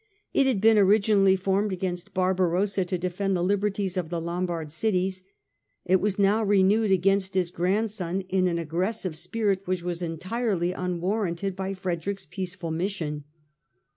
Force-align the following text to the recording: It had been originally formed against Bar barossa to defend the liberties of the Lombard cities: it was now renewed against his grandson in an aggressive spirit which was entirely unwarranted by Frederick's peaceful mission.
It 0.33 0.47
had 0.47 0.61
been 0.61 0.79
originally 0.79 1.35
formed 1.35 1.71
against 1.71 2.11
Bar 2.15 2.33
barossa 2.33 2.87
to 2.87 2.97
defend 2.97 3.37
the 3.37 3.43
liberties 3.43 3.97
of 3.97 4.09
the 4.09 4.19
Lombard 4.19 4.71
cities: 4.71 5.21
it 5.85 5.97
was 6.01 6.17
now 6.17 6.43
renewed 6.43 6.89
against 6.89 7.35
his 7.35 7.51
grandson 7.51 8.21
in 8.21 8.47
an 8.47 8.57
aggressive 8.57 9.15
spirit 9.15 9.61
which 9.67 9.83
was 9.83 10.01
entirely 10.01 10.71
unwarranted 10.71 11.55
by 11.55 11.75
Frederick's 11.75 12.25
peaceful 12.25 12.71
mission. 12.71 13.25